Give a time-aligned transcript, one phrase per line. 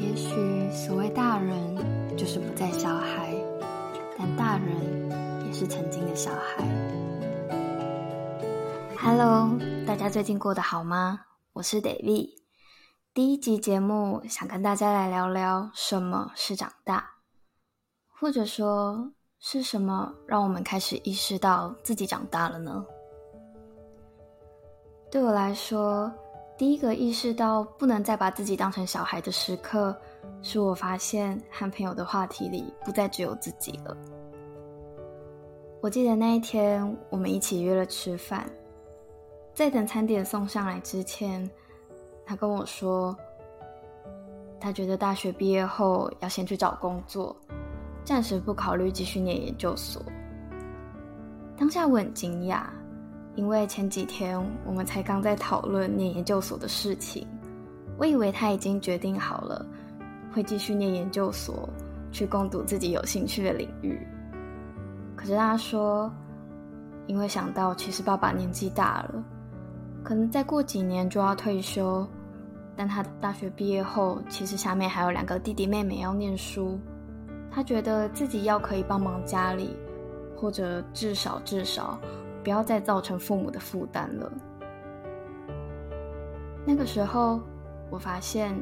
[0.00, 1.76] 也许所谓大人
[2.16, 3.36] 就是不再小孩，
[4.16, 6.66] 但大人也是曾经的小孩。
[8.96, 11.20] Hello，大家最近过得好吗？
[11.52, 12.30] 我是 David。
[13.12, 17.16] 第一集节目想跟大家来聊聊什么是长大，
[18.08, 22.82] 或者说是什么让我们开始意识到自己长大了呢？
[25.10, 26.10] 对我来说。
[26.60, 29.98] 第一个意识到不能再把自己当成小孩的时刻，
[30.42, 33.96] 是我发现和朋友的话题里不再只有自己了。
[35.80, 38.44] 我记得那一天，我们一起约了吃饭，
[39.54, 41.50] 在等餐点送上来之前，
[42.26, 43.16] 他跟我说，
[44.60, 47.34] 他觉得大学毕业后要先去找工作，
[48.04, 50.02] 暂时不考虑继续念研究所。
[51.56, 52.64] 当下我很惊讶。
[53.40, 57.26] 因为前几天我们才刚在讨论念研究所的事情，
[57.96, 59.64] 我以为他已经决定好了，
[60.30, 61.66] 会继续念研究所，
[62.12, 63.98] 去攻读自己有兴趣的领域。
[65.16, 66.12] 可是他说，
[67.06, 69.24] 因为想到其实爸爸年纪大了，
[70.04, 72.06] 可能再过几年就要退休，
[72.76, 76.78] 但他大学毕业后，其实下面还有两个弟弟妹妹要念书，
[77.50, 79.74] 他觉得自己要可以帮忙家里，
[80.36, 81.98] 或者至少至少。
[82.42, 84.32] 不要再造成父母的负担了。
[86.66, 87.40] 那个时候，
[87.90, 88.54] 我发现，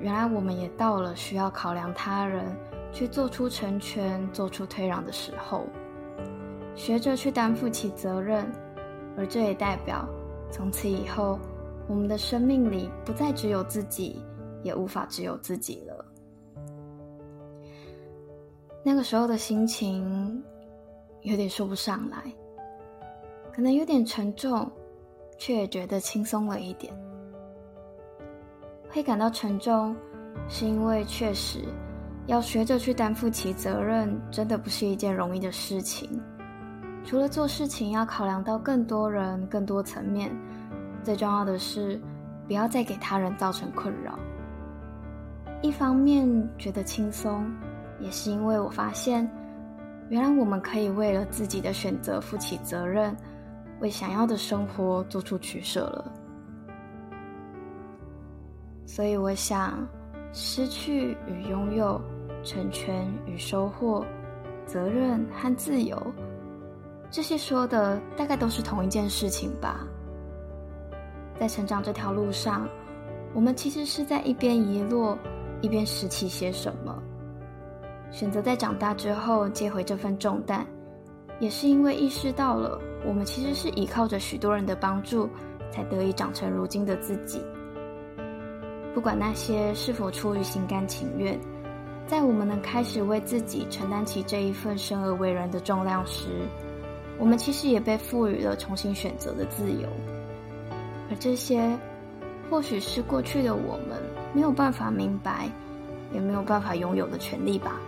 [0.00, 2.44] 原来我们也到了需要考量他人，
[2.92, 5.64] 去做出成全、做出退让的时候，
[6.74, 8.46] 学着去担负起责任，
[9.16, 10.08] 而这也代表，
[10.50, 11.38] 从此以后，
[11.88, 14.22] 我们的生命里不再只有自己，
[14.62, 16.04] 也无法只有自己了。
[18.84, 20.42] 那个时候的心情，
[21.22, 22.22] 有点说不上来。
[23.54, 24.68] 可能有点沉重，
[25.38, 26.92] 却也觉得轻松了一点。
[28.90, 29.94] 会感到沉重，
[30.48, 31.60] 是因为确实
[32.26, 36.20] 要学着去担负起责任，真的不是一件容易的事情。
[37.04, 40.36] 除了做事情要考量到更多人、更多层面，
[41.04, 42.00] 最重要的是
[42.48, 44.18] 不要再给他人造成困扰。
[45.62, 46.26] 一方面
[46.58, 47.48] 觉得轻松，
[48.00, 49.30] 也是因为我发现，
[50.08, 53.16] 原来我们可以为了自己的选择负起责任。
[53.84, 56.10] 为想要的生活做出取舍了，
[58.86, 59.86] 所以我想，
[60.32, 62.00] 失去与拥有，
[62.42, 64.02] 成全与收获，
[64.64, 66.02] 责任和自由，
[67.10, 69.86] 这些说的大概都是同一件事情吧。
[71.38, 72.66] 在成长这条路上，
[73.34, 75.18] 我们其实是在一边遗落，
[75.60, 77.02] 一边拾起些什么，
[78.10, 80.66] 选择在长大之后接回这份重担，
[81.44, 82.80] 也是因为意识到了。
[83.06, 85.28] 我们其实是依靠着许多人的帮助，
[85.70, 87.38] 才得以长成如今的自己。
[88.94, 91.38] 不管那些是否出于心甘情愿，
[92.06, 96.48] 在我们能开始为自己承担起这一份生而为人的重量时，
[97.18, 99.86] 我们其实也被赋予了重新选择的自由。
[101.10, 101.78] 而这些，
[102.48, 105.50] 或许是过去的我们没有办法明白，
[106.10, 107.78] 也没有办法拥有的权利吧。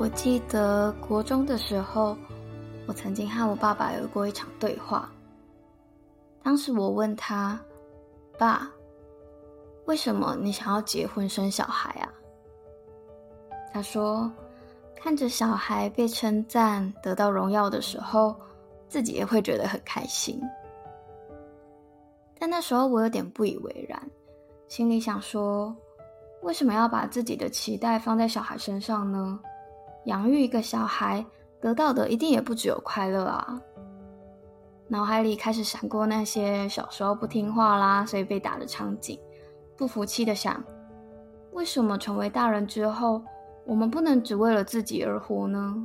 [0.00, 2.16] 我记得国中的时候，
[2.86, 5.12] 我曾经和我爸爸有过一场对话。
[6.42, 7.60] 当时我问他
[8.38, 8.66] ：“爸，
[9.84, 12.08] 为什么你想要结婚生小孩啊？”
[13.74, 14.32] 他说
[14.96, 18.34] ：“看着小孩被称赞、得到荣耀的时候，
[18.88, 20.40] 自己也会觉得很开心。”
[22.40, 24.02] 但那时候我有点不以为然，
[24.66, 25.76] 心里想说
[26.40, 29.38] ：“为什么要把自己的期待放在小孩身上呢？”
[30.04, 31.24] 养育一个小孩，
[31.60, 33.60] 得到的一定也不只有快乐啊！
[34.88, 39.20] 脑海里开始闪过那些小时候不听话啦，所以被打的场景，
[39.76, 40.62] 不服气的想：
[41.52, 43.22] 为什么成为大人之后，
[43.64, 45.76] 我们不能只为了自己而活呢？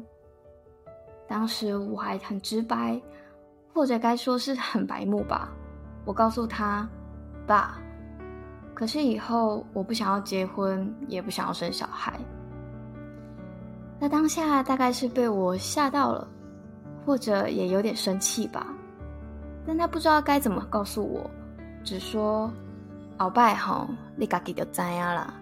[1.27, 3.01] 当时我还很直白，
[3.73, 5.51] 或者该说是很白目吧。
[6.05, 6.87] 我告诉他
[7.45, 7.77] ：“爸，
[8.73, 12.19] 可是以后我不想要结婚，也不想要生小孩。”
[14.06, 16.28] 那当下大概是被我吓到了，
[17.04, 18.68] 或者也有点生气吧。
[19.66, 21.28] 但他不知道该怎么告诉我，
[21.84, 22.54] 只说
[23.18, 25.34] “鳌拜吼，你家己就知呀啦。”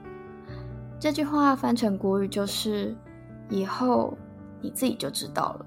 [0.98, 2.96] 这句话翻成国语就是
[3.52, 4.18] “以后
[4.62, 5.66] 你自己就知道了”。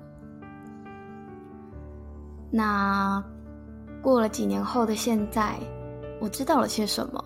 [2.50, 3.22] 那
[4.00, 5.58] 过了几年后的现在，
[6.18, 7.22] 我知道了些什么？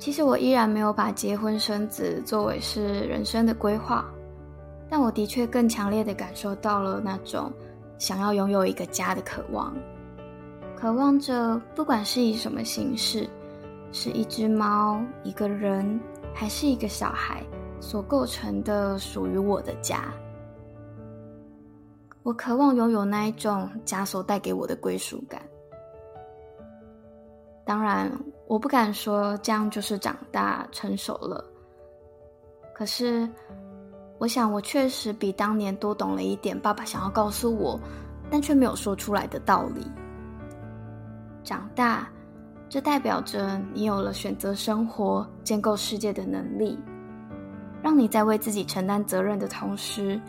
[0.00, 4.02] 其实我依然没有把结婚生子作为是人生的规划，
[4.88, 7.52] 但我的确更强烈的感受到了那种
[7.98, 9.76] 想要拥有一个家的渴望。
[10.74, 13.28] 渴望着不管是以什么形式，
[13.92, 16.00] 是一只猫、一个人，
[16.32, 17.44] 还是一个小孩
[17.78, 20.04] 所构成的属于我的家。
[22.22, 25.42] 我渴望拥有那一种家所带给我的归属感。
[27.66, 28.10] 当然，
[28.50, 31.44] 我不敢说这样就是长大成熟了。
[32.74, 33.30] 可是，
[34.18, 37.78] 我想我确实比当年多懂了一点爸爸想要告诉我，
[38.28, 39.86] 但却没有说出来的道理。
[41.44, 42.10] 长大，
[42.68, 46.76] 这代表着你有了选择生活、建构世界的能力，
[47.80, 50.20] 让你在为自己承担责任的同时，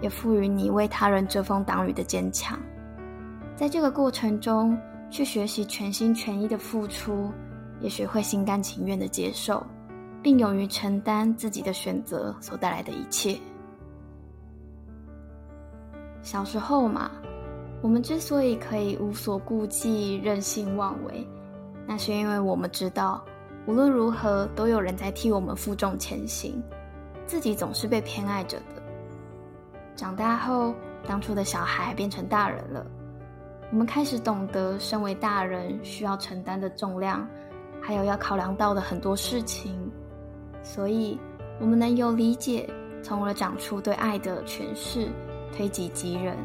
[0.00, 2.58] 也赋予你为他人遮风挡雨的坚强。
[3.54, 4.76] 在这个过程中，
[5.08, 7.30] 去学习全心全意的付出，
[7.80, 9.64] 也学会心甘情愿的接受，
[10.22, 13.38] 并勇于承担自己的选择所带来的一切。
[16.22, 17.10] 小时候嘛。
[17.82, 21.26] 我们之所以可以无所顾忌、任性妄为，
[21.86, 23.24] 那是因为我们知道，
[23.64, 26.62] 无论如何都有人在替我们负重前行，
[27.24, 28.82] 自己总是被偏爱着的。
[29.96, 30.74] 长大后，
[31.06, 32.84] 当初的小孩变成大人了，
[33.70, 37.26] 我们开始懂得身为大人需要承担的重量，
[37.80, 39.72] 还有要考量到的很多事情，
[40.62, 41.18] 所以
[41.60, 42.68] 我们能有理解，
[43.02, 45.08] 从而长出对爱的诠释，
[45.56, 46.36] 推己及人。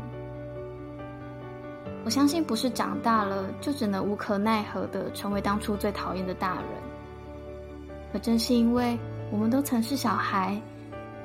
[2.04, 6.66] 我相信不是长大了就只能无可奈何的成为当初最讨厌的大人，
[8.14, 8.98] 而正是因为
[9.32, 10.60] 我们都曾是小孩，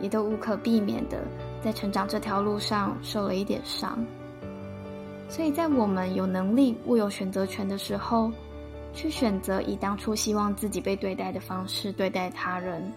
[0.01, 1.23] 也都无可避免的
[1.63, 3.99] 在成长这条路上受了一点伤，
[5.29, 8.33] 所以在我们有能力握有选择权的时候，
[8.93, 12.93] 去选择以当初希望自己被对待的方式对待他人，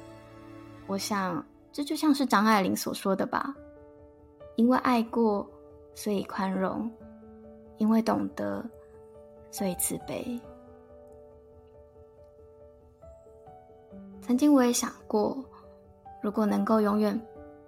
[0.87, 3.55] 我想这就像是张爱玲所说的吧，
[4.55, 5.47] 因为爱过，
[5.95, 6.91] 所以宽容。
[7.79, 8.63] 因为懂得，
[9.51, 10.39] 所以慈悲。
[14.21, 15.43] 曾经我也想过，
[16.21, 17.19] 如果能够永远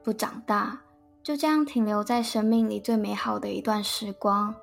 [0.04, 0.80] 不长大，
[1.24, 4.56] 就这样停留在生命里最美好的一段时光，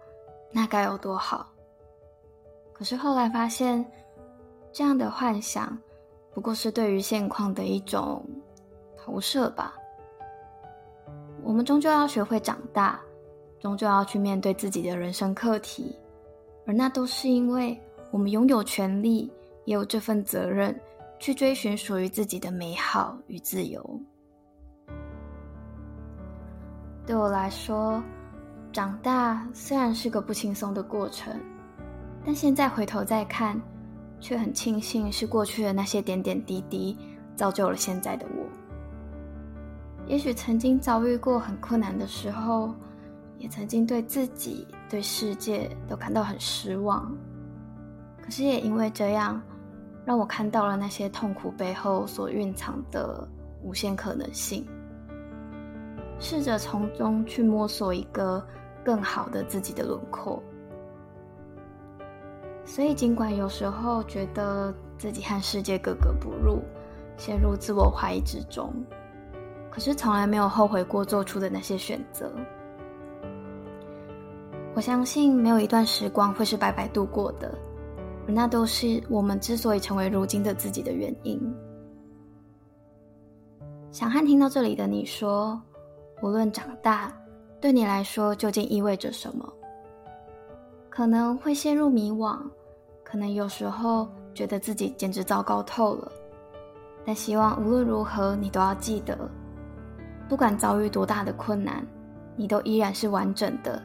[0.53, 1.52] 那该有多好。
[2.82, 3.84] 可是后来发现，
[4.73, 5.79] 这样的幻想
[6.34, 8.29] 不过是对于现况的一种
[8.99, 9.73] 投射吧。
[11.44, 13.00] 我们终究要学会长大。
[13.61, 15.96] 终究要去面对自己的人生课题，
[16.67, 17.81] 而那都是因为
[18.11, 19.32] 我们拥有权利，
[19.64, 20.76] 也有这份责任，
[21.20, 24.00] 去追寻属于自己的美好与自由。
[27.06, 28.02] 对我来说，
[28.73, 31.32] 长大虽然是个不轻松的过程，
[32.25, 33.61] 但现在回头再看，
[34.21, 36.97] 却很庆幸是过去的那些点点滴滴，
[37.35, 38.45] 造就了现在的我。
[40.07, 42.75] 也许曾经遭遇过很困难的时候。
[43.39, 47.13] 也曾经对自己、对世界都感到很失望，
[48.23, 49.43] 可是也因为这样，
[50.05, 53.29] 让我看到了那些痛苦背后所蕴藏的
[53.61, 54.65] 无限可能性，
[56.21, 58.47] 试着从中去摸索一个
[58.85, 60.41] 更好的自己的轮廓。
[62.64, 66.62] 所以，尽管有时候觉得自己和世界格格不入，
[67.17, 68.73] 陷入自我怀疑之中，
[69.70, 72.32] 可是从来没有后悔过做出的那些选择。
[74.75, 77.53] 我相信没有一段时光会是白白度过的，
[78.26, 81.39] 而那都是我们之所以成为如今的自己的原因。
[83.91, 85.60] 想和听到这里的你说，
[86.22, 87.13] 无论长大
[87.60, 89.53] 对你来说究竟意味着什么，
[90.94, 92.39] 可能会陷入迷惘，
[93.03, 96.13] 可能有时候觉得自己简直糟糕透了。
[97.03, 99.19] 但希望无论如何，你都要记得，
[100.29, 101.82] 不管遭遇多大的困难，
[102.37, 103.82] 你都依然是完整的。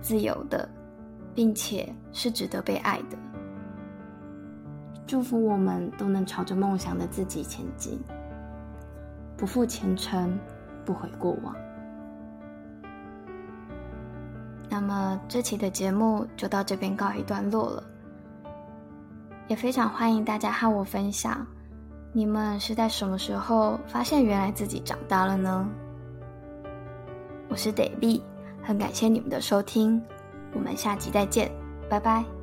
[0.00, 0.68] 自由的，
[1.36, 3.16] 并且是值得被爱的。
[5.06, 7.96] 祝福我们都能朝着梦想的自己前进，
[9.36, 10.36] 不负前程，
[10.84, 11.54] 不悔过往。
[14.90, 17.84] 么这期的节目就到这边告一段落了，
[19.46, 21.46] 也非常欢迎大家和我分享，
[22.12, 25.68] 你们是在什么时候发现原来自己长大了呢？
[27.48, 28.22] 我是 David。
[28.62, 30.02] 很感谢你们的收听，
[30.54, 31.50] 我们下期再见，
[31.88, 32.39] 拜拜。